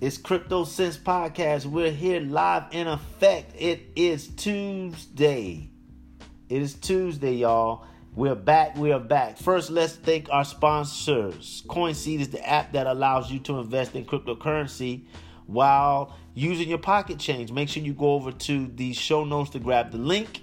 [0.00, 1.66] It's Crypto Sense Podcast.
[1.66, 3.52] We're here live in effect.
[3.58, 5.68] It is Tuesday.
[6.48, 7.84] It is Tuesday, y'all.
[8.14, 8.78] We're back.
[8.78, 9.36] We are back.
[9.36, 11.64] First, let's thank our sponsors.
[11.68, 15.04] CoinSeed is the app that allows you to invest in cryptocurrency
[15.44, 17.52] while using your pocket change.
[17.52, 20.40] Make sure you go over to the show notes to grab the link,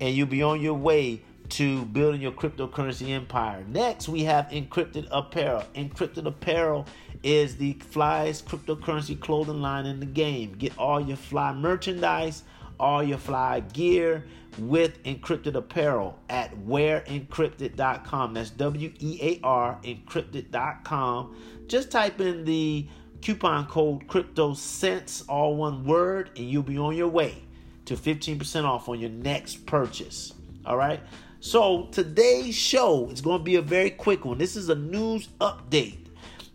[0.00, 1.20] and you'll be on your way
[1.50, 3.62] to building your cryptocurrency empire.
[3.68, 5.64] Next, we have Encrypted Apparel.
[5.74, 6.86] Encrypted Apparel
[7.26, 10.52] is the flyest cryptocurrency clothing line in the game.
[10.52, 12.44] Get all your fly merchandise,
[12.78, 14.24] all your fly gear
[14.58, 18.34] with Encrypted Apparel at wearencrypted.com.
[18.34, 21.64] That's W E A R encrypted.com.
[21.66, 22.86] Just type in the
[23.22, 27.42] coupon code Crypto Sense, all one word, and you'll be on your way
[27.86, 30.32] to 15% off on your next purchase.
[30.64, 31.00] All right.
[31.40, 34.38] So today's show is going to be a very quick one.
[34.38, 36.06] This is a news update.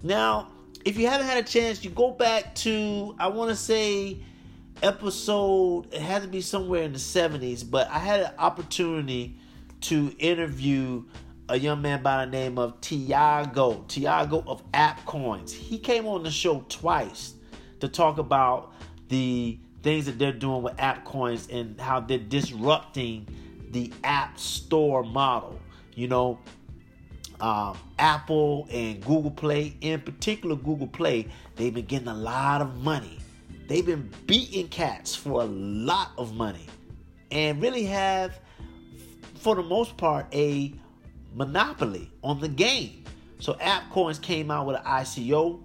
[0.04, 0.51] Now,
[0.86, 4.20] if you haven't had a chance, you go back to I want to say
[4.82, 5.94] episode.
[5.94, 9.38] It had to be somewhere in the '70s, but I had an opportunity
[9.82, 11.04] to interview
[11.50, 13.84] a young man by the name of Tiago.
[13.88, 15.52] Tiago of App Coins.
[15.52, 17.34] He came on the show twice
[17.80, 18.74] to talk about
[19.10, 23.28] the things that they're doing with app coins and how they're disrupting
[23.72, 25.60] the app store model.
[25.96, 26.40] You know,
[27.42, 32.84] um, Apple and Google Play, in particular Google Play, they've been getting a lot of
[32.84, 33.18] money.
[33.68, 36.68] They've been beating cats for a lot of money
[37.32, 38.40] and really have,
[39.36, 40.74] for the most part, a
[41.34, 43.06] monopoly on the game.
[43.40, 45.62] So AppCoins came out with an ICO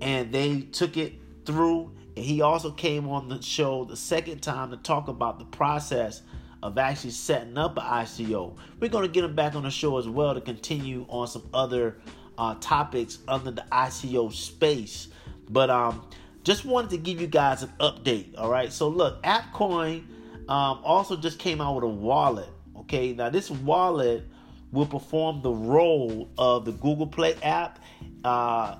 [0.00, 1.14] and they took it
[1.44, 1.92] through.
[2.16, 6.22] And he also came on the show the second time to talk about the process
[6.62, 8.56] of actually setting up an ICO.
[8.78, 11.48] We're going to get him back on the show as well to continue on some
[11.54, 11.98] other
[12.36, 15.08] uh, topics under the ICO space.
[15.48, 16.06] But um,
[16.44, 18.38] just wanted to give you guys an update.
[18.38, 18.72] All right.
[18.72, 20.04] So look, AppCoin
[20.48, 22.48] um, also just came out with a wallet.
[22.76, 23.12] Okay.
[23.12, 24.24] Now this wallet
[24.72, 27.82] will perform the role of the Google Play app.
[28.24, 28.76] Uh,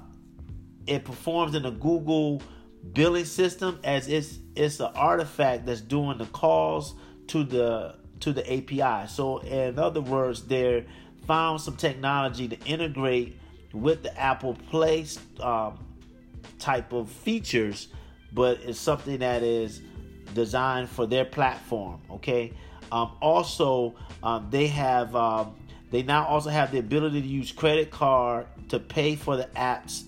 [0.86, 2.42] it performs in the Google
[2.92, 6.94] billing system as it's it's an artifact that's doing the calls
[7.30, 9.08] to the to the API.
[9.08, 10.84] So in other words, they
[11.26, 13.38] found some technology to integrate
[13.72, 15.06] with the Apple Play
[15.40, 15.78] um,
[16.58, 17.88] type of features,
[18.32, 19.80] but it's something that is
[20.34, 22.00] designed for their platform.
[22.10, 22.52] Okay.
[22.92, 25.54] Um, also, um, they have um,
[25.90, 30.04] they now also have the ability to use credit card to pay for the apps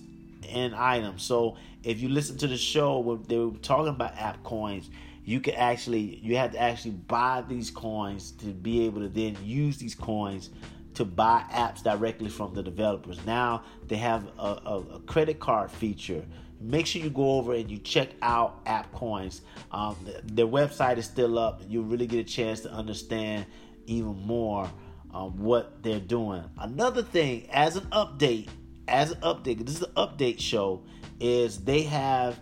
[0.49, 1.23] and items.
[1.23, 4.89] So if you listen to the show where they were talking about app coins,
[5.25, 9.37] you can actually you have to actually buy these coins to be able to then
[9.43, 10.49] use these coins
[10.95, 13.23] to buy apps directly from the developers.
[13.25, 16.25] Now they have a, a, a credit card feature.
[16.59, 19.41] Make sure you go over and you check out AppCoins.
[19.71, 21.61] Um, their website is still up.
[21.67, 23.45] You'll really get a chance to understand
[23.85, 24.69] even more
[25.13, 26.43] um, what they're doing.
[26.57, 28.47] Another thing, as an update,
[28.87, 30.83] as an update, this is an update show,
[31.19, 32.39] is they have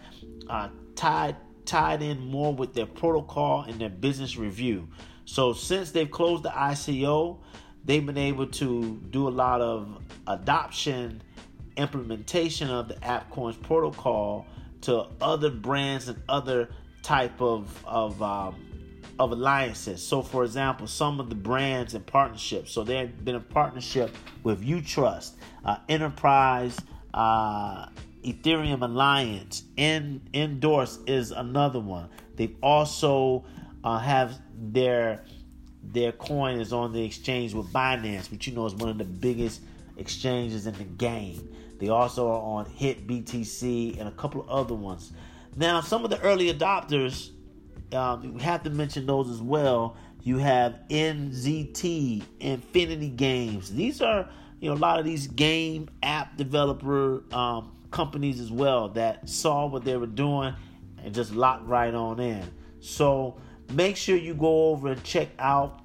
[0.49, 1.35] uh, tied
[1.65, 4.87] tied in more with their protocol and their business review.
[5.25, 7.37] So since they've closed the ICO,
[7.85, 11.21] they've been able to do a lot of adoption,
[11.77, 14.45] implementation of the AppCoins protocol
[14.81, 16.69] to other brands and other
[17.03, 18.55] type of of um,
[19.21, 20.01] of alliances.
[20.05, 22.71] So, for example, some of the brands and partnerships.
[22.71, 25.33] So they've been a partnership with UTrust,
[25.63, 26.79] uh, Enterprise.
[27.13, 27.87] Uh,
[28.23, 29.63] Ethereum Alliance.
[29.77, 32.09] In Endorse is another one.
[32.35, 33.45] They also
[33.83, 35.23] uh, have their
[35.83, 39.03] their coin is on the exchange with Binance, which you know is one of the
[39.03, 39.61] biggest
[39.97, 41.53] exchanges in the game.
[41.79, 45.11] They also are on HitBTC and a couple of other ones.
[45.55, 47.31] Now, some of the early adopters,
[47.93, 49.95] um, we have to mention those as well.
[50.23, 53.71] You have NZT, Infinity Games.
[53.71, 54.29] These are
[54.59, 59.65] you know a lot of these game app developer um, companies as well that saw
[59.65, 60.53] what they were doing
[61.03, 62.47] and just locked right on in.
[62.79, 63.37] So
[63.71, 65.81] make sure you go over and check out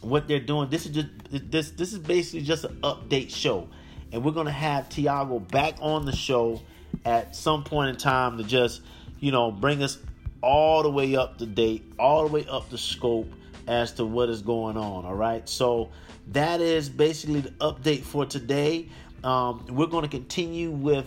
[0.00, 0.68] what they're doing.
[0.70, 3.68] This is just this this is basically just an update show.
[4.12, 6.60] And we're gonna have Tiago back on the show
[7.04, 8.82] at some point in time to just,
[9.20, 9.98] you know, bring us
[10.46, 13.28] all the way up to date, all the way up to scope
[13.66, 15.04] as to what is going on.
[15.04, 15.46] All right.
[15.48, 15.90] So
[16.28, 18.88] that is basically the update for today.
[19.24, 21.06] Um, we're going to continue with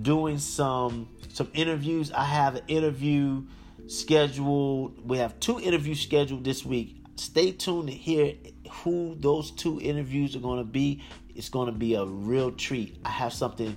[0.00, 2.10] doing some some interviews.
[2.12, 3.42] I have an interview
[3.88, 5.06] scheduled.
[5.06, 7.04] We have two interviews scheduled this week.
[7.16, 8.32] Stay tuned to hear
[8.70, 11.02] who those two interviews are going to be.
[11.34, 12.98] It's going to be a real treat.
[13.04, 13.76] I have something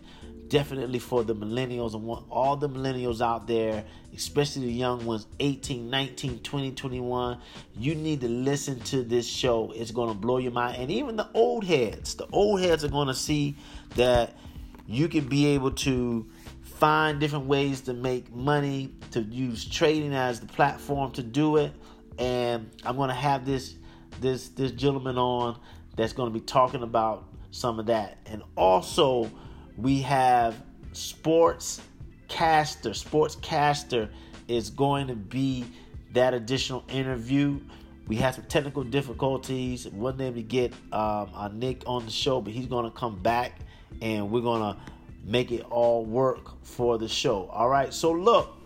[0.51, 1.94] definitely for the millennials.
[1.94, 7.38] I want all the millennials out there, especially the young ones, 18, 19, 20, 21.
[7.77, 9.71] You need to listen to this show.
[9.74, 10.75] It's going to blow your mind.
[10.75, 13.56] And even the old heads, the old heads are going to see
[13.95, 14.36] that
[14.88, 16.30] you can be able to
[16.63, 21.71] find different ways to make money, to use trading as the platform to do it.
[22.19, 23.75] And I'm going to have this
[24.19, 25.57] this this gentleman on
[25.95, 28.18] that's going to be talking about some of that.
[28.25, 29.31] And also
[29.77, 30.56] we have
[30.94, 31.81] sports
[32.27, 32.94] caster.
[32.94, 34.09] Sports caster
[34.47, 35.65] is going to be
[36.13, 37.59] that additional interview.
[38.07, 39.88] We had some technical difficulties.
[39.88, 43.18] wasn't able to get um, our Nick on the show, but he's going to come
[43.21, 43.59] back
[44.01, 44.79] and we're going to
[45.23, 47.47] make it all work for the show.
[47.47, 47.94] All right.
[47.94, 48.57] So look,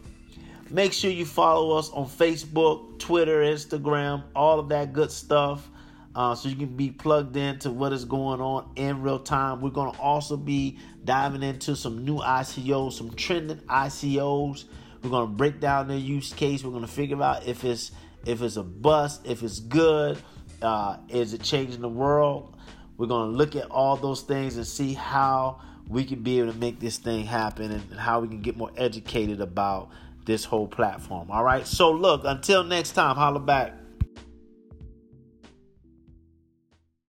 [0.70, 5.70] make sure you follow us on Facebook, Twitter, Instagram, all of that good stuff
[6.16, 9.60] uh, so you can be plugged into what is going on in real time.
[9.60, 14.66] We're going to also be diving into some new ICOs, some trending ICOs.
[15.04, 16.64] We're to break down their use case.
[16.64, 17.92] We're to figure out if it's
[18.26, 20.18] if it's a bust, if it's good,
[20.62, 22.58] uh, is it changing the world?
[22.98, 26.58] We're to look at all those things and see how we can be able to
[26.58, 29.92] make this thing happen and how we can get more educated about
[30.26, 31.30] this whole platform.
[31.30, 31.68] All right.
[31.68, 33.74] So look, until next time, holla back.